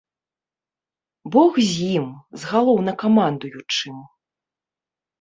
Бог 1.35 1.53
з 1.73 1.91
ім, 1.99 2.09
з 2.41 2.51
галоўнакамандуючым. 2.55 3.97